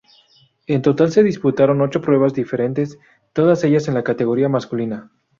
[0.65, 2.97] En total se disputaron ocho pruebas diferentes,
[3.33, 5.11] todas ellas en la categoría masculina.